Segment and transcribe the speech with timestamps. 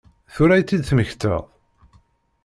[0.33, 1.43] Tura i tt-id-temmektaḍ?